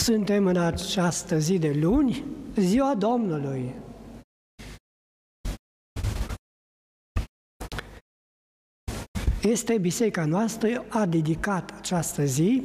Suntem 0.00 0.46
în 0.46 0.56
această 0.56 1.38
zi 1.38 1.58
de 1.58 1.72
luni, 1.72 2.24
ziua 2.56 2.94
Domnului. 2.94 3.74
Este 9.42 9.78
biserica 9.78 10.24
noastră 10.24 10.84
a 10.88 11.06
dedicat 11.06 11.70
această 11.70 12.24
zi 12.24 12.62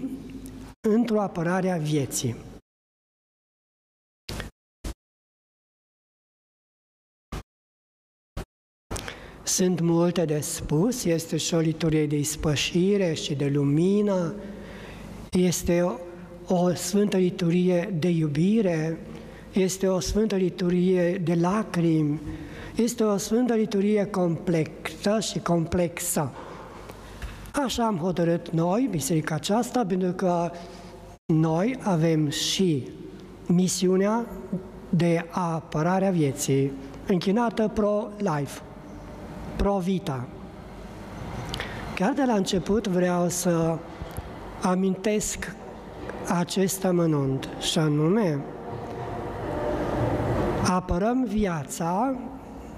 într-o 0.88 1.22
apărare 1.22 1.72
a 1.72 1.78
vieții. 1.78 2.36
Sunt 9.44 9.80
multe 9.80 10.26
de 10.26 10.40
spus, 10.40 11.04
este 11.04 11.38
și 11.38 11.54
o 11.54 11.60
liturghie 11.60 12.08
de 12.08 12.18
ispășire 12.18 13.14
și 13.14 13.36
de 13.36 13.48
lumină, 13.48 14.36
este 15.32 15.82
o, 16.48 16.54
o 16.56 16.74
sfântă 16.74 17.18
liturghie 17.18 17.94
de 18.00 18.10
iubire, 18.10 19.00
este 19.54 19.88
o 19.88 20.00
sfântă 20.00 20.36
liturghie 20.36 21.22
de 21.24 21.34
lacrimi, 21.34 22.20
este 22.76 23.04
o 23.04 23.18
sfântă 23.18 23.54
liturghie 23.54 24.06
complexă 24.06 25.20
și 25.20 25.40
complexă. 25.40 26.32
Așa 27.66 27.86
am 27.86 27.98
hotărât 27.98 28.50
noi, 28.50 28.88
biserica 28.92 29.36
aceasta, 29.36 29.86
pentru 29.88 30.12
că 30.12 30.52
noi 31.26 31.80
avem 31.82 32.30
și 32.30 32.90
misiunea 33.48 34.26
de 34.90 35.26
apărare 35.30 36.08
a 36.08 36.12
vieții, 36.12 36.72
închinată 37.08 37.72
pro-life, 37.74 38.62
pro-vita. 39.56 40.28
Chiar 41.96 42.14
de 42.14 42.24
la 42.26 42.34
început 42.34 42.88
vreau 42.88 43.30
să 43.30 43.78
amintesc 44.62 45.56
acest 46.28 46.86
amănunt, 46.86 47.50
și 47.60 47.80
anume, 47.80 48.40
apărăm 50.70 51.26
viața 51.28 52.16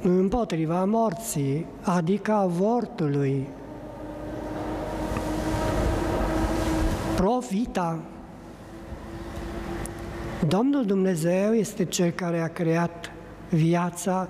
împotriva 0.02 0.86
morții, 0.86 1.66
adică 1.82 2.32
avortului, 2.32 3.48
Profita. 7.18 8.00
Domnul 10.48 10.86
Dumnezeu 10.86 11.54
este 11.54 11.86
Cel 11.86 12.10
care 12.10 12.40
a 12.40 12.48
creat 12.48 13.12
viața 13.50 14.30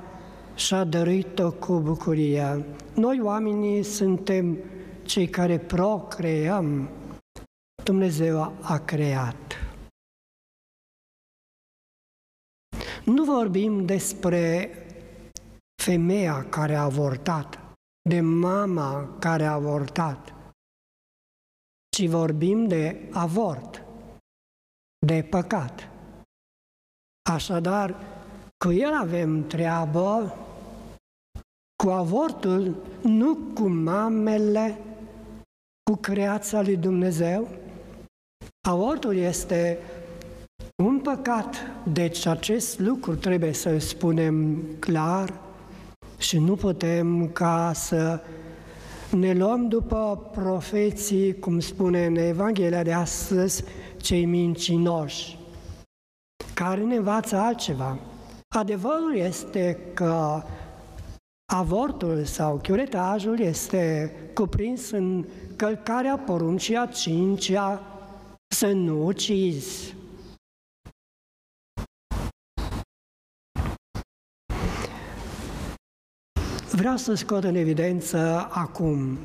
și 0.55 0.73
a 0.73 0.83
dăruit-o 0.83 1.51
cu 1.51 1.79
bucurie. 1.83 2.65
Noi 2.93 3.19
oamenii 3.23 3.83
suntem 3.83 4.57
cei 5.03 5.27
care 5.27 5.57
procreăm. 5.57 6.89
Dumnezeu 7.87 8.41
a 8.61 8.79
creat. 8.85 9.55
Nu 13.05 13.23
vorbim 13.23 13.85
despre 13.85 14.71
femeia 15.83 16.49
care 16.49 16.75
a 16.75 16.81
avortat, 16.81 17.59
de 18.09 18.19
mama 18.19 19.17
care 19.19 19.45
a 19.45 19.51
avortat, 19.51 20.33
ci 21.89 22.07
vorbim 22.07 22.67
de 22.67 23.09
avort, 23.13 23.83
de 25.05 25.27
păcat. 25.29 25.89
Așadar, 27.29 27.95
cu 28.65 28.71
el 28.71 28.93
avem 28.93 29.47
treabă, 29.47 30.37
cu 31.83 31.89
avortul, 31.89 32.85
nu 33.03 33.35
cu 33.53 33.67
mamele, 33.67 34.81
cu 35.83 35.95
creația 35.95 36.61
lui 36.61 36.77
Dumnezeu. 36.77 37.65
Avortul 38.67 39.15
este 39.15 39.77
un 40.83 40.99
păcat, 40.99 41.55
deci 41.93 42.25
acest 42.25 42.79
lucru 42.79 43.15
trebuie 43.15 43.53
să 43.53 43.77
spunem 43.77 44.63
clar 44.79 45.33
și 46.17 46.37
nu 46.39 46.55
putem 46.55 47.29
ca 47.29 47.71
să 47.75 48.19
ne 49.11 49.33
luăm 49.33 49.67
după 49.67 50.29
profeții, 50.31 51.39
cum 51.39 51.59
spune 51.59 52.05
în 52.05 52.15
Evanghelia 52.15 52.83
de 52.83 52.93
astăzi, 52.93 53.63
cei 53.97 54.25
mincinoși, 54.25 55.37
care 56.53 56.81
ne 56.81 56.95
învață 56.95 57.35
altceva. 57.35 57.99
Adevărul 58.47 59.15
este 59.15 59.77
că 59.93 60.43
avortul 61.53 62.23
sau 62.23 62.59
chiuretajul 62.63 63.39
este 63.39 64.11
cuprins 64.33 64.91
în 64.91 65.25
călcarea 65.55 66.17
poruncii 66.17 66.75
a 66.75 66.85
cincea 66.85 67.91
să 68.47 68.71
nu 68.71 69.05
ucizi. 69.05 69.95
Vreau 76.71 76.97
să 76.97 77.13
scot 77.13 77.43
în 77.43 77.55
evidență 77.55 78.47
acum 78.51 79.17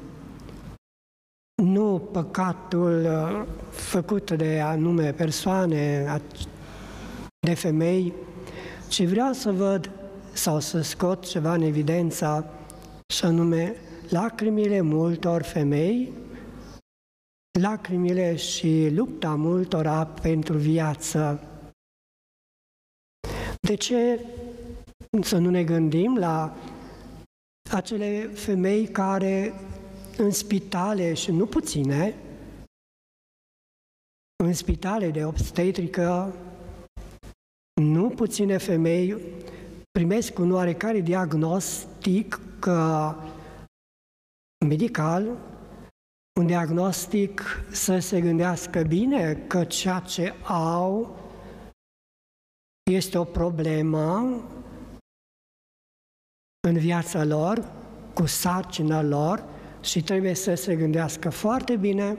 nu 1.63 2.09
păcatul 2.13 3.05
uh, 3.05 3.47
făcut 3.71 4.31
de 4.31 4.61
anume 4.61 5.13
persoane, 5.13 6.07
de 7.47 7.55
femei, 7.55 8.13
ci 8.89 9.05
vreau 9.05 9.33
să 9.33 9.53
văd 9.53 9.91
sau 10.33 10.61
să 10.61 10.81
scot 10.81 11.25
ceva 11.27 11.55
în 11.55 11.63
evidență, 11.63 12.47
și 13.15 13.25
anume 13.25 13.75
lacrimile 14.09 14.81
multor 14.81 15.43
femei, 15.43 16.13
lacrimile 17.61 18.37
și 18.37 18.89
lupta 18.95 19.35
multora 19.35 20.07
pentru 20.07 20.57
viață. 20.57 21.41
De 23.61 23.75
ce 23.75 24.27
să 25.23 25.39
nu 25.39 25.51
ne 25.51 25.65
gândim 25.65 26.17
la 26.17 26.57
acele 27.71 28.27
femei 28.27 28.89
care 28.89 29.53
în 30.17 30.31
spitale 30.31 31.15
și 31.15 31.31
nu 31.31 31.47
puține, 31.47 32.15
în 34.45 34.53
spitale 34.53 35.11
de 35.11 35.25
obstetrică, 35.25 36.35
nu 37.81 38.09
puține 38.09 38.57
femei 38.57 39.17
primesc 39.91 40.39
un 40.39 40.53
oarecare 40.53 41.01
diagnostic 41.01 42.41
medical, 44.67 45.52
un 46.41 46.47
diagnostic 46.47 47.43
să 47.71 47.99
se 47.99 48.21
gândească 48.21 48.83
bine 48.83 49.35
că 49.35 49.65
ceea 49.65 49.99
ce 49.99 50.35
au 50.43 51.17
este 52.91 53.19
o 53.19 53.25
problemă 53.25 54.19
în 56.69 56.79
viața 56.79 57.25
lor, 57.25 57.73
cu 58.15 58.27
sarcina 58.27 59.03
lor 59.03 59.45
și 59.81 60.03
trebuie 60.03 60.35
să 60.35 60.55
se 60.55 60.77
gândească 60.77 61.31
foarte 61.31 61.77
bine 61.77 62.19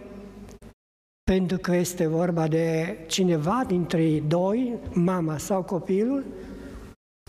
pentru 1.23 1.57
că 1.57 1.75
este 1.75 2.07
vorba 2.07 2.47
de 2.47 2.97
cineva 3.07 3.63
dintre 3.68 4.03
ei 4.03 4.22
doi, 4.22 4.79
mama 4.94 5.38
sau 5.38 5.63
copilul, 5.63 6.25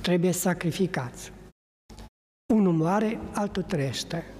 trebuie 0.03 0.33
sacrificați. 0.33 1.33
Unul 2.55 2.73
moare, 2.73 3.21
altul 3.33 3.63
trăiește. 3.63 4.34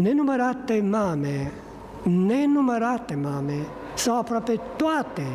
Nenumărate 0.00 0.80
mame, 0.80 1.52
nenumărate 2.02 3.14
mame, 3.14 3.66
sau 3.94 4.18
aproape 4.18 4.60
toate, 4.76 5.26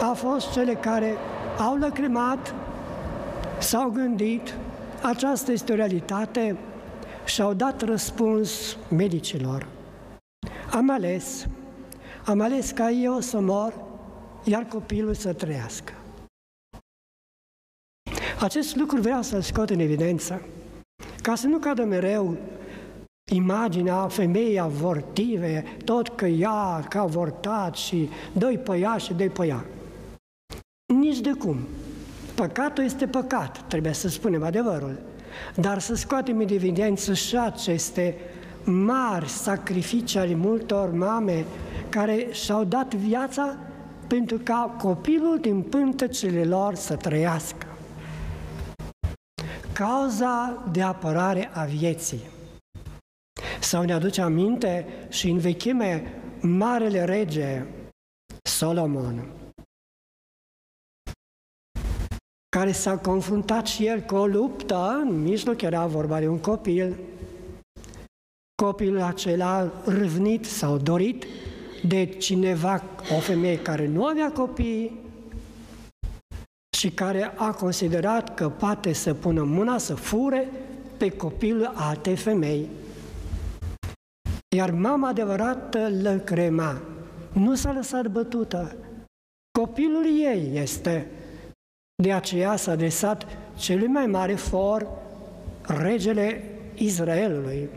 au 0.00 0.14
fost 0.14 0.52
cele 0.52 0.74
care 0.74 1.16
au 1.58 1.76
lăcrimat, 1.76 2.54
s-au 3.58 3.90
gândit, 3.90 4.54
aceasta 5.02 5.52
este 5.52 5.72
o 5.72 5.74
realitate 5.74 6.56
și 7.24 7.42
au 7.42 7.54
dat 7.54 7.82
răspuns 7.82 8.76
medicilor. 8.90 9.66
Am 10.72 10.90
ales, 10.90 11.46
am 12.24 12.40
ales 12.40 12.70
ca 12.70 12.90
eu 12.90 13.20
să 13.20 13.40
mor, 13.40 13.74
iar 14.44 14.64
copilul 14.64 15.14
să 15.14 15.32
trăiască. 15.32 15.92
Acest 18.40 18.76
lucru 18.76 19.00
vreau 19.00 19.22
să-l 19.22 19.40
scot 19.40 19.70
în 19.70 19.78
evidență, 19.78 20.42
ca 21.22 21.34
să 21.34 21.46
nu 21.46 21.58
cadă 21.58 21.84
mereu 21.84 22.36
imaginea 23.32 24.06
femeii 24.06 24.58
avortive, 24.58 25.64
tot 25.84 26.08
că 26.08 26.26
ea 26.26 26.86
că 26.88 26.98
a 26.98 27.00
avortat 27.00 27.74
și 27.74 28.08
doi 28.32 28.58
pe 28.58 28.78
ea 28.78 28.96
și 28.96 29.12
doi 29.12 29.28
pe 29.28 29.46
ea. 29.46 29.64
Nici 30.94 31.20
de 31.20 31.32
cum. 31.32 31.58
Păcatul 32.34 32.84
este 32.84 33.06
păcat, 33.06 33.64
trebuie 33.68 33.92
să 33.92 34.08
spunem 34.08 34.42
adevărul. 34.42 34.98
Dar 35.56 35.78
să 35.78 35.94
scoatem 35.94 36.38
în 36.38 36.48
evidență 36.48 37.14
și 37.14 37.36
aceste 37.36 38.16
mari 38.64 39.28
sacrificii 39.28 40.18
ale 40.18 40.34
multor 40.34 40.92
mame 40.92 41.44
care 41.88 42.26
și-au 42.30 42.64
dat 42.64 42.94
viața 42.94 43.56
pentru 44.06 44.38
ca 44.42 44.74
copilul 44.78 45.38
din 45.40 45.62
pântecele 45.62 46.44
lor 46.44 46.74
să 46.74 46.96
trăiască. 46.96 47.66
Cauza 49.72 50.62
de 50.72 50.82
apărare 50.82 51.50
a 51.52 51.64
vieții. 51.64 52.33
Sau 53.64 53.82
ne 53.82 53.92
aduce 53.92 54.20
aminte 54.20 54.86
și 55.08 55.28
în 55.28 55.38
vechime 55.38 56.20
Marele 56.40 57.04
Rege 57.04 57.66
Solomon, 58.42 59.28
care 62.56 62.72
s-a 62.72 62.98
confruntat 62.98 63.66
și 63.66 63.86
el 63.86 64.00
cu 64.00 64.14
o 64.14 64.26
luptă, 64.26 65.00
în 65.02 65.22
mijloc 65.22 65.60
era 65.62 65.86
vorba 65.86 66.20
de 66.20 66.28
un 66.28 66.38
copil, 66.38 66.96
copilul 68.62 69.00
acela 69.00 69.82
râvnit 69.84 70.44
sau 70.44 70.76
dorit 70.76 71.26
de 71.86 72.04
cineva, 72.04 72.82
o 73.16 73.18
femeie 73.20 73.58
care 73.58 73.86
nu 73.86 74.04
avea 74.04 74.32
copii 74.32 75.00
și 76.76 76.90
care 76.90 77.32
a 77.36 77.52
considerat 77.52 78.34
că 78.34 78.48
poate 78.48 78.92
să 78.92 79.14
pună 79.14 79.42
mâna 79.42 79.78
să 79.78 79.94
fure 79.94 80.48
pe 80.96 81.10
copilul 81.10 81.72
alte 81.74 82.14
femei. 82.14 82.68
Iar 84.54 84.70
mama 84.70 85.08
adevărată 85.08 85.90
lăcrema, 86.02 86.80
nu 87.32 87.54
s-a 87.54 87.72
lăsat 87.72 88.06
bătută. 88.06 88.76
Copilul 89.58 90.04
ei 90.04 90.50
este. 90.54 91.10
De 92.02 92.12
aceea 92.12 92.56
s-a 92.56 92.72
adresat 92.72 93.26
celui 93.56 93.86
mai 93.86 94.06
mare 94.06 94.34
for, 94.34 94.88
regele 95.60 96.44
Israelului, 96.74 97.68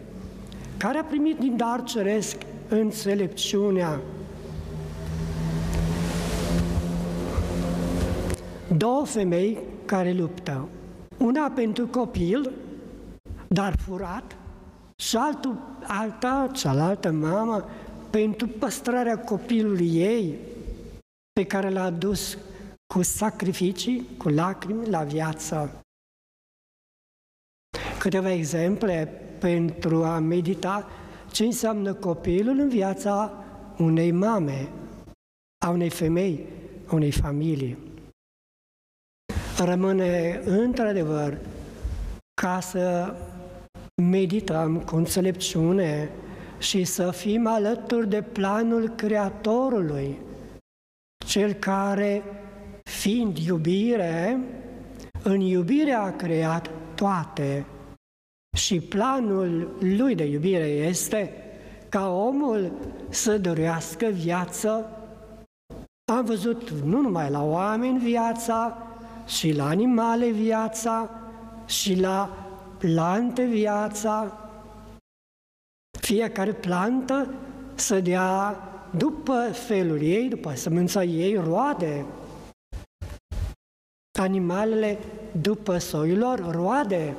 care 0.78 0.98
a 0.98 1.04
primit 1.04 1.38
din 1.38 1.58
dar 1.58 1.84
ceresc 1.84 2.36
înțelepciunea. 2.70 4.02
Două 8.78 9.06
femei 9.06 9.58
care 9.86 10.12
luptă, 10.12 10.68
una 11.18 11.52
pentru 11.56 11.88
copil, 11.88 12.52
dar 13.48 13.76
furat, 13.86 14.38
și 14.96 15.18
altul, 15.18 15.56
alta, 15.88 16.50
cealaltă 16.54 17.12
mamă, 17.12 17.66
pentru 18.10 18.48
păstrarea 18.48 19.20
copilului 19.20 19.96
ei, 19.96 20.36
pe 21.34 21.46
care 21.46 21.70
l-a 21.70 21.90
dus 21.90 22.38
cu 22.94 23.02
sacrificii, 23.02 24.08
cu 24.18 24.30
lacrimi 24.30 24.90
la 24.90 25.04
viață. 25.04 25.82
Câteva 28.00 28.32
exemple 28.32 29.06
pentru 29.40 30.04
a 30.04 30.20
medita 30.20 30.88
ce 31.32 31.44
înseamnă 31.44 31.94
copilul 31.94 32.60
în 32.60 32.70
viața 32.70 33.44
unei 33.78 34.12
mame, 34.12 34.70
a 35.66 35.70
unei 35.70 35.90
femei, 35.90 36.46
a 36.88 36.94
unei 36.94 37.12
familii. 37.12 37.78
Rămâne 39.58 40.42
într-adevăr 40.46 41.38
ca 42.42 42.60
să 42.60 43.16
medităm 44.02 44.80
cu 44.80 44.96
înțelepciune 44.96 46.10
și 46.58 46.84
să 46.84 47.12
fim 47.12 47.48
alături 47.48 48.10
de 48.10 48.22
planul 48.22 48.90
Creatorului, 48.90 50.18
cel 51.26 51.54
care, 51.54 52.24
fiind 52.84 53.38
iubire, 53.38 54.40
în 55.24 55.40
iubire 55.40 55.92
a 55.92 56.16
creat 56.16 56.70
toate 56.96 57.66
și 58.58 58.80
planul 58.80 59.78
lui 59.80 60.16
de 60.16 60.24
iubire 60.24 60.68
este 60.68 61.34
ca 61.90 62.10
omul 62.10 62.72
să 63.10 63.38
dorească 63.38 64.06
viață. 64.06 64.92
Am 66.12 66.26
văzut 66.26 66.70
nu 66.70 67.02
numai 67.02 67.30
la 67.30 67.44
oameni 67.44 68.00
viața, 68.00 68.78
și 69.26 69.52
la 69.52 69.68
animale 69.68 70.30
viața, 70.30 71.10
și 71.66 72.00
la 72.00 72.47
plante 72.78 73.46
viața. 73.46 74.38
Fiecare 76.00 76.54
plantă 76.54 77.34
să 77.76 78.00
dea 78.00 78.58
după 78.98 79.50
felul 79.52 80.02
ei, 80.02 80.30
după 80.30 80.56
sămânța 80.56 81.04
ei, 81.04 81.36
roade. 81.36 82.06
Animalele 84.20 84.98
după 85.42 85.78
soiul 85.78 86.18
lor, 86.18 86.52
roade 86.52 87.16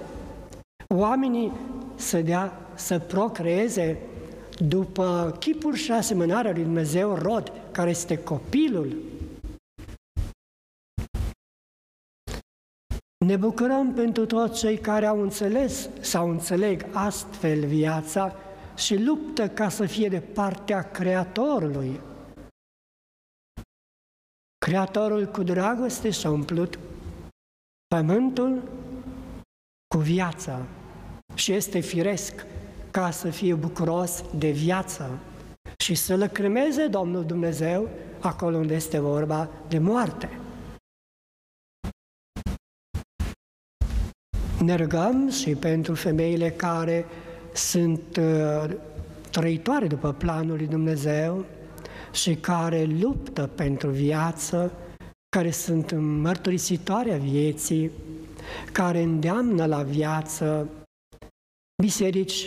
oamenii 0.94 1.52
să 1.94 2.20
dea, 2.20 2.52
să 2.74 2.98
procreeze 2.98 3.98
după 4.58 5.36
chipul 5.38 5.74
și 5.74 5.92
asemănarea 5.92 6.52
lui 6.52 6.62
Dumnezeu 6.62 7.14
rod, 7.14 7.52
care 7.72 7.90
este 7.90 8.18
copilul. 8.18 8.96
Ne 13.24 13.36
bucurăm 13.36 13.92
pentru 13.92 14.26
toți 14.26 14.58
cei 14.58 14.78
care 14.78 15.06
au 15.06 15.20
înțeles 15.22 15.88
sau 16.00 16.30
înțeleg 16.30 16.86
astfel 16.92 17.66
viața 17.66 18.34
și 18.76 19.02
luptă 19.02 19.48
ca 19.48 19.68
să 19.68 19.86
fie 19.86 20.08
de 20.08 20.20
partea 20.20 20.90
Creatorului. 20.90 22.00
Creatorul 24.58 25.26
cu 25.26 25.42
dragoste 25.42 26.10
și-a 26.10 26.30
umplut 26.30 26.78
pământul 27.86 28.62
cu 29.94 29.98
viața 29.98 30.66
și 31.34 31.52
este 31.52 31.80
firesc 31.80 32.46
ca 32.90 33.10
să 33.10 33.30
fie 33.30 33.54
bucuros 33.54 34.24
de 34.34 34.50
viață 34.50 35.18
și 35.78 35.94
să 35.94 36.16
lăcrimeze 36.16 36.86
Domnul 36.86 37.24
Dumnezeu 37.24 37.88
acolo 38.20 38.56
unde 38.56 38.74
este 38.74 38.98
vorba 38.98 39.48
de 39.68 39.78
moarte. 39.78 40.40
Ne 44.64 44.74
rugăm 44.74 45.30
și 45.30 45.54
pentru 45.54 45.94
femeile 45.94 46.50
care 46.50 47.06
sunt 47.54 48.16
uh, 48.16 48.70
trăitoare 49.30 49.86
după 49.86 50.12
planul 50.12 50.56
lui 50.56 50.66
Dumnezeu 50.66 51.44
și 52.12 52.34
care 52.34 52.84
luptă 52.84 53.46
pentru 53.46 53.90
viață, 53.90 54.72
care 55.36 55.50
sunt 55.50 55.92
mărturisitoare 55.98 57.12
a 57.12 57.16
vieții, 57.16 57.90
care 58.72 59.02
îndeamnă 59.02 59.66
la 59.66 59.82
viață 59.82 60.68
biserici 61.82 62.46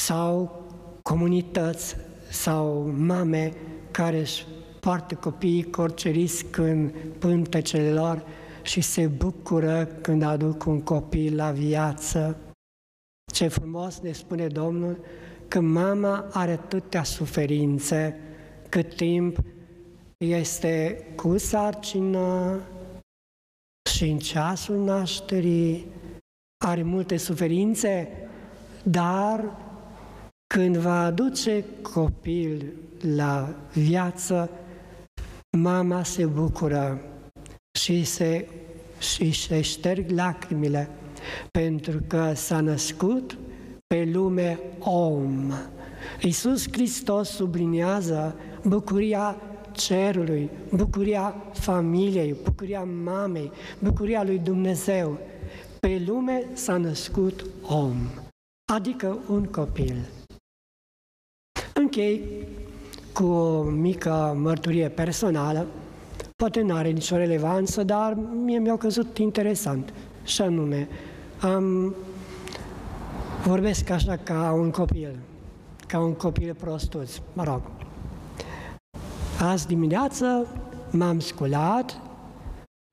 sau 0.00 0.62
comunități 1.02 1.96
sau 2.30 2.94
mame 2.96 3.52
care 3.90 4.18
își 4.18 4.46
poartă 4.80 5.14
copiii 5.14 5.70
corcerisc 5.70 6.56
în 6.56 6.92
pântecele 7.18 7.92
lor 7.92 8.22
și 8.68 8.80
se 8.80 9.06
bucură 9.06 9.84
când 9.84 10.22
aduc 10.22 10.64
un 10.64 10.80
copil 10.80 11.36
la 11.36 11.50
viață. 11.50 12.36
Ce 13.32 13.48
frumos 13.48 13.98
ne 13.98 14.12
spune 14.12 14.46
Domnul 14.46 15.04
că 15.48 15.60
mama 15.60 16.28
are 16.32 16.50
atâtea 16.50 17.02
suferințe 17.02 18.20
cât 18.68 18.96
timp 18.96 19.38
este 20.16 21.06
cu 21.16 21.38
sarcină 21.38 22.60
și 23.90 24.04
în 24.04 24.18
ceasul 24.18 24.84
nașterii 24.84 25.86
are 26.64 26.82
multe 26.82 27.16
suferințe, 27.16 28.08
dar 28.82 29.56
când 30.54 30.76
va 30.76 31.04
aduce 31.04 31.64
copil 31.82 32.72
la 33.14 33.54
viață, 33.72 34.50
mama 35.58 36.02
se 36.02 36.26
bucură 36.26 37.02
și 37.88 38.04
se, 38.04 38.48
și 38.98 39.32
se 39.32 39.60
șterg 39.60 40.10
lacrimile, 40.10 40.90
pentru 41.50 42.00
că 42.06 42.32
s-a 42.34 42.60
născut 42.60 43.38
pe 43.86 44.10
lume 44.12 44.58
om. 44.78 45.52
Iisus 46.22 46.72
Hristos 46.72 47.28
subliniază 47.28 48.36
bucuria 48.64 49.36
cerului, 49.72 50.50
bucuria 50.74 51.34
familiei, 51.52 52.36
bucuria 52.44 52.84
mamei, 52.84 53.52
bucuria 53.78 54.24
lui 54.24 54.38
Dumnezeu. 54.38 55.18
Pe 55.80 56.02
lume 56.06 56.44
s-a 56.52 56.76
născut 56.76 57.46
om, 57.62 57.96
adică 58.72 59.18
un 59.28 59.44
copil. 59.44 60.08
Închei 61.74 62.22
cu 63.12 63.24
o 63.24 63.62
mică 63.62 64.36
mărturie 64.40 64.88
personală, 64.88 65.66
poate 66.42 66.60
nu 66.60 66.74
are 66.74 66.88
nicio 66.88 67.16
relevanță, 67.16 67.82
dar 67.82 68.14
mie 68.44 68.58
mi-a 68.58 68.76
căzut 68.76 69.18
interesant. 69.18 69.92
Și 70.24 70.42
anume, 70.42 70.88
am, 71.40 71.94
vorbesc 73.44 73.90
așa 73.90 74.16
ca 74.16 74.52
un 74.52 74.70
copil, 74.70 75.18
ca 75.86 75.98
un 75.98 76.12
copil 76.12 76.54
prostuț, 76.54 77.18
mă 77.32 77.44
rog. 77.44 77.62
Azi 79.40 79.66
dimineață 79.66 80.46
m-am 80.90 81.20
sculat 81.20 82.00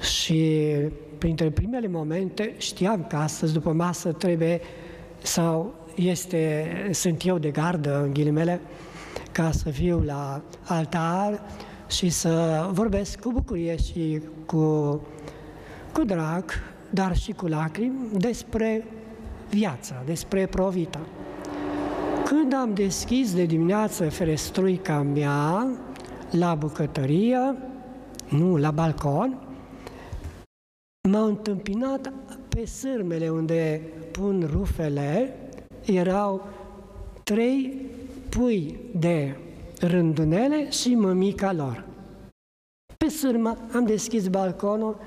și 0.04 0.72
printre 1.18 1.50
primele 1.50 1.88
momente 1.88 2.54
știam 2.58 3.06
că 3.08 3.16
astăzi 3.16 3.54
după 3.54 3.72
masă 3.72 4.12
trebuie 4.12 4.62
sau 5.22 5.74
este, 5.96 6.72
sunt 6.92 7.26
eu 7.26 7.38
de 7.38 7.50
gardă, 7.50 8.02
în 8.04 8.14
ghilimele, 8.14 8.62
ca 9.32 9.52
să 9.52 9.70
fiu 9.70 10.00
la 10.00 10.42
altar 10.64 11.42
și 11.88 12.10
să 12.10 12.66
vorbesc 12.72 13.20
cu 13.20 13.32
bucurie 13.32 13.78
și 13.78 14.22
cu, 14.46 15.02
cu 15.94 16.04
drag, 16.04 16.44
dar 16.90 17.16
și 17.16 17.32
cu 17.32 17.48
lacrimi 17.48 18.10
despre 18.18 18.86
viața, 19.50 20.04
despre 20.06 20.46
provita. 20.46 21.02
Când 22.26 22.54
am 22.54 22.74
deschis 22.74 23.34
de 23.34 23.46
dimineață 23.46 24.10
ferestruica 24.10 25.02
mea 25.02 25.68
la 26.32 26.56
bucătărie, 26.56 27.56
nu, 28.30 28.58
la 28.58 28.72
balcon, 28.72 29.38
m-au 31.10 31.26
întâmpinat 31.26 32.14
pe 32.50 32.66
sârmele 32.66 33.30
unde 33.30 33.82
pun 34.12 34.50
rufele, 34.52 35.36
erau 35.86 36.48
trei 37.24 37.86
pui 38.30 38.80
de 38.96 39.36
rândunele 39.88 40.70
și 40.70 40.96
mămica 40.96 41.54
lor. 41.54 41.86
Pe 42.98 43.10
sârmă 43.10 43.58
am 43.74 43.86
deschis 43.86 44.28
balconul 44.28 44.98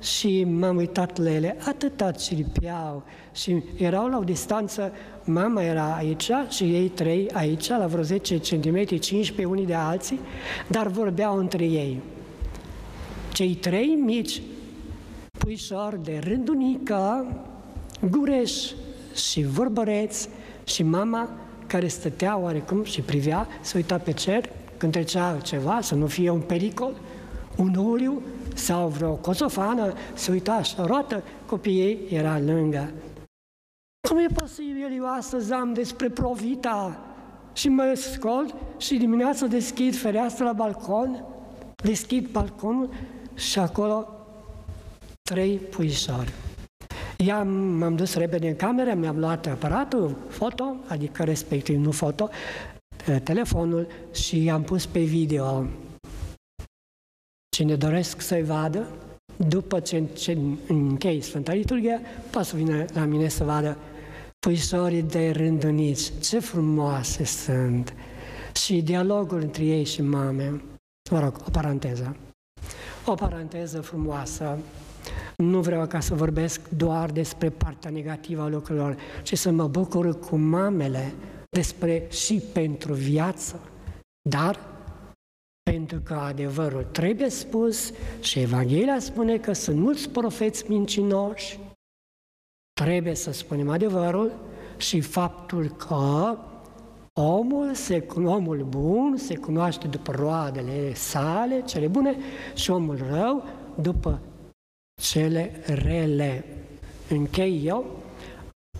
și 0.00 0.44
m-am 0.44 0.76
uitat 0.76 1.18
la 1.18 1.30
ele, 1.30 1.56
atâta 1.66 2.10
ciripiau 2.10 3.02
și 3.34 3.62
erau 3.76 4.08
la 4.08 4.18
o 4.18 4.24
distanță, 4.24 4.92
mama 5.24 5.62
era 5.62 5.94
aici 5.94 6.30
și 6.48 6.64
ei 6.64 6.88
trei 6.88 7.30
aici, 7.32 7.68
la 7.68 7.86
vreo 7.86 8.02
10 8.02 8.38
cm, 8.38 8.84
15 8.84 9.44
unii 9.44 9.66
de 9.66 9.74
alții, 9.74 10.20
dar 10.68 10.86
vorbeau 10.86 11.38
între 11.38 11.64
ei. 11.64 12.02
Cei 13.32 13.54
trei 13.54 13.94
mici 13.94 14.42
puișori 15.38 16.02
de 16.02 16.20
rândunică, 16.22 17.26
gureș 18.10 18.72
și 19.14 19.42
vorbăreți 19.44 20.28
și 20.64 20.82
mama 20.82 21.30
care 21.68 21.88
stătea 21.88 22.38
oarecum 22.38 22.84
și 22.84 23.00
privea, 23.00 23.46
se 23.60 23.76
uita 23.76 23.98
pe 23.98 24.12
cer 24.12 24.48
când 24.76 24.92
trecea 24.92 25.38
ceva, 25.42 25.80
să 25.80 25.94
nu 25.94 26.06
fie 26.06 26.30
un 26.30 26.40
pericol, 26.40 26.92
un 27.56 27.74
uliu 27.74 28.22
sau 28.54 28.88
vreo 28.88 29.14
cosofană, 29.14 29.92
se 30.14 30.30
uita 30.30 30.62
și 30.62 30.74
roată, 30.78 31.22
copiii 31.46 31.98
era 32.10 32.38
lângă. 32.38 32.92
Cum 34.08 34.18
e 34.18 34.26
posibil 34.34 34.92
eu 34.96 35.14
astăzi 35.16 35.52
am 35.52 35.72
despre 35.72 36.08
Provita 36.08 37.00
și 37.52 37.68
mă 37.68 37.94
scol 37.94 38.54
și 38.76 38.96
dimineața 38.96 39.46
deschid 39.46 39.96
fereastra 39.96 40.44
la 40.44 40.52
balcon, 40.52 41.24
deschid 41.84 42.28
balconul 42.28 42.90
și 43.34 43.58
acolo 43.58 44.08
trei 45.22 45.56
puișori. 45.56 46.32
I-am, 47.24 47.48
m-am 47.48 47.96
dus 47.96 48.14
repede 48.14 48.48
în 48.48 48.56
cameră, 48.56 48.94
mi-am 48.94 49.18
luat 49.18 49.46
aparatul, 49.46 50.16
foto, 50.28 50.76
adică 50.86 51.24
respectiv 51.24 51.76
nu 51.76 51.90
foto, 51.90 52.28
telefonul 53.22 53.86
și 54.12 54.44
i-am 54.44 54.62
pus 54.62 54.86
pe 54.86 55.00
video. 55.00 55.66
Cine 57.56 57.74
doresc 57.74 58.20
să-i 58.20 58.42
vadă, 58.42 58.88
după 59.36 59.80
ce, 59.80 60.04
ce 60.14 60.38
închei 60.68 61.20
Sfânta 61.20 61.52
Liturghie, 61.52 62.00
poate 62.30 62.48
să 62.48 62.56
vină 62.56 62.84
la 62.92 63.04
mine 63.04 63.28
să 63.28 63.44
vadă 63.44 63.76
puișorii 64.38 65.02
de 65.02 65.30
rânduniți, 65.30 66.12
ce 66.20 66.38
frumoase 66.38 67.24
sunt. 67.24 67.94
Și 68.64 68.82
dialogul 68.82 69.40
între 69.40 69.64
ei 69.64 69.84
și 69.84 70.02
mame. 70.02 70.62
Mă 71.10 71.20
rog, 71.20 71.36
o 71.46 71.50
paranteză. 71.50 72.16
O 73.06 73.14
paranteză 73.14 73.80
frumoasă. 73.80 74.58
Nu 75.42 75.60
vreau 75.60 75.86
ca 75.86 76.00
să 76.00 76.14
vorbesc 76.14 76.68
doar 76.68 77.10
despre 77.10 77.50
partea 77.50 77.90
negativă 77.90 78.42
a 78.42 78.48
lucrurilor, 78.48 78.96
ci 79.22 79.38
să 79.38 79.50
mă 79.50 79.66
bucur 79.66 80.18
cu 80.18 80.36
mamele 80.36 81.14
despre 81.50 82.06
și 82.10 82.42
pentru 82.52 82.92
viață. 82.92 83.60
Dar 84.28 84.58
pentru 85.62 86.00
că 86.00 86.14
adevărul 86.14 86.84
trebuie 86.84 87.28
spus 87.28 87.92
și 88.20 88.40
Evanghelia 88.40 88.98
spune 88.98 89.38
că 89.38 89.52
sunt 89.52 89.78
mulți 89.78 90.08
profeți 90.08 90.70
mincinoși, 90.70 91.58
trebuie 92.80 93.14
să 93.14 93.32
spunem 93.32 93.68
adevărul 93.68 94.32
și 94.76 95.00
faptul 95.00 95.68
că 95.68 96.36
omul, 97.20 97.74
se, 97.74 98.06
omul 98.16 98.64
bun 98.68 99.16
se 99.16 99.36
cunoaște 99.36 99.86
după 99.86 100.12
roadele 100.12 100.94
sale, 100.94 101.62
cele 101.62 101.86
bune, 101.86 102.16
și 102.54 102.70
omul 102.70 102.96
rău 103.10 103.44
după 103.80 104.20
cele 105.00 105.50
rele. 105.66 106.44
Închei 107.08 107.62
eu 107.64 108.02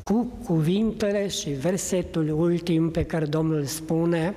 cu 0.05 0.33
cuvintele 0.45 1.29
și 1.29 1.51
versetul 1.51 2.29
ultim 2.29 2.91
pe 2.91 3.05
care 3.05 3.25
Domnul 3.25 3.65
spune, 3.65 4.35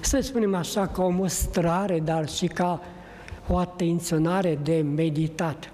să 0.00 0.20
spunem 0.20 0.54
așa, 0.54 0.86
ca 0.86 1.02
o 1.04 1.08
mustrare, 1.08 2.00
dar 2.00 2.28
și 2.28 2.46
ca 2.46 2.82
o 3.48 3.56
atenționare 3.56 4.58
de 4.62 4.80
meditat. 4.80 5.72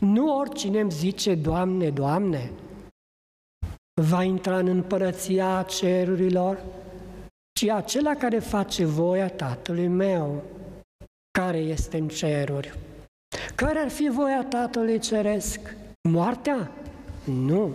Nu 0.00 0.38
oricine 0.38 0.80
îmi 0.80 0.90
zice, 0.90 1.34
Doamne, 1.34 1.90
Doamne, 1.90 2.50
va 4.00 4.22
intra 4.22 4.58
în 4.58 4.66
împărăția 4.66 5.64
cerurilor, 5.68 6.64
ci 7.52 7.68
acela 7.68 8.14
care 8.14 8.38
face 8.38 8.84
voia 8.84 9.28
Tatălui 9.28 9.88
meu, 9.88 10.42
care 11.38 11.58
este 11.58 11.96
în 11.96 12.08
ceruri. 12.08 12.78
Care 13.62 13.78
ar 13.78 13.88
fi 13.88 14.08
voia 14.08 14.44
Tatălui 14.48 14.98
Ceresc? 14.98 15.60
Moartea? 16.08 16.70
Nu. 17.24 17.70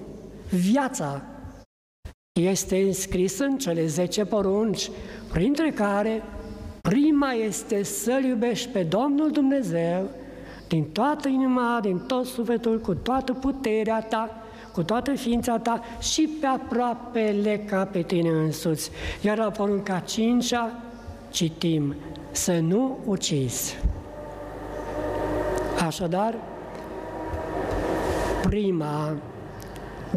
Viața 0.50 1.22
este 2.40 2.78
înscrisă 2.78 3.44
în 3.44 3.58
cele 3.58 3.86
zece 3.86 4.26
porunci, 4.26 4.90
printre 5.32 5.72
care 5.72 6.24
prima 6.82 7.32
este 7.32 7.84
să-L 7.84 8.24
iubești 8.24 8.70
pe 8.70 8.84
Domnul 8.84 9.32
Dumnezeu 9.32 10.10
din 10.68 10.84
toată 10.84 11.28
inima, 11.28 11.80
din 11.82 11.98
tot 11.98 12.26
sufletul, 12.26 12.80
cu 12.80 12.94
toată 12.94 13.34
puterea 13.34 14.02
ta, 14.02 14.44
cu 14.74 14.84
toată 14.84 15.14
ființa 15.14 15.60
ta 15.60 15.84
și 16.00 16.30
pe 16.40 16.46
aproapele 16.46 17.58
ca 17.66 17.86
pe 17.86 18.02
tine 18.02 18.30
însuți. 18.30 18.92
Iar 19.22 19.38
la 19.38 19.52
porunca 19.52 20.00
cincea 20.00 20.80
citim, 21.30 21.96
să 22.32 22.60
nu 22.60 22.98
ucizi. 23.06 23.78
Așadar, 25.88 26.36
prima 28.42 29.16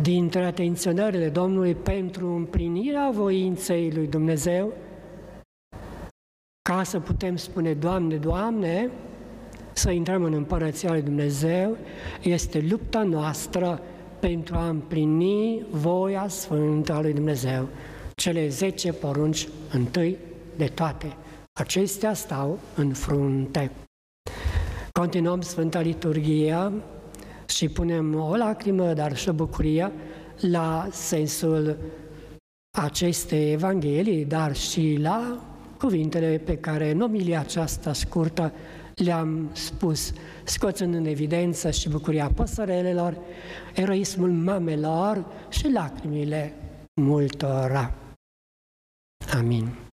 dintre 0.02 0.44
atenționările 0.44 1.28
Domnului 1.28 1.74
pentru 1.74 2.26
împlinirea 2.28 3.10
voinței 3.12 3.92
lui 3.92 4.06
Dumnezeu, 4.06 4.72
ca 6.62 6.82
să 6.82 7.00
putem 7.00 7.36
spune, 7.36 7.72
Doamne, 7.72 8.16
Doamne, 8.16 8.90
să 9.72 9.90
intrăm 9.90 10.22
în 10.22 10.32
Împărăția 10.32 10.90
lui 10.90 11.02
Dumnezeu, 11.02 11.76
este 12.22 12.66
lupta 12.70 13.02
noastră 13.02 13.80
pentru 14.20 14.54
a 14.56 14.68
împlini 14.68 15.66
voia 15.70 16.28
Sfântă 16.28 16.92
a 16.92 17.00
lui 17.00 17.12
Dumnezeu. 17.12 17.68
Cele 18.14 18.48
zece 18.48 18.92
porunci 18.92 19.48
întâi 19.72 20.16
de 20.56 20.66
toate. 20.66 21.16
Acestea 21.52 22.14
stau 22.14 22.58
în 22.74 22.92
frunte. 22.92 23.70
Continuăm 25.00 25.40
Sfânta 25.40 25.80
Liturghia 25.80 26.72
și 27.46 27.68
punem 27.68 28.14
o 28.14 28.36
lacrimă, 28.36 28.92
dar 28.92 29.16
și 29.16 29.28
o 29.28 29.32
bucurie 29.32 29.92
la 30.40 30.88
sensul 30.90 31.76
acestei 32.78 33.52
Evanghelii, 33.52 34.24
dar 34.24 34.56
și 34.56 34.98
la 35.00 35.44
cuvintele 35.78 36.38
pe 36.38 36.56
care 36.56 36.90
în 36.90 37.00
omilia 37.00 37.40
aceasta 37.40 37.92
scurtă 37.92 38.52
le-am 38.94 39.50
spus, 39.52 40.12
scoțând 40.44 40.94
în 40.94 41.04
evidență 41.04 41.70
și 41.70 41.88
bucuria 41.88 42.30
păsărelelor, 42.34 43.18
eroismul 43.74 44.30
mamelor 44.30 45.24
și 45.48 45.70
lacrimile 45.72 46.54
multora. 47.00 47.94
Amin. 49.38 49.89